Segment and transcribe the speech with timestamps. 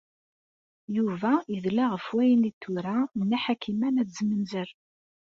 [0.95, 4.69] Yuba yedla ɣef wayen i d-tura Nna Ḥakima n At Zmenzer.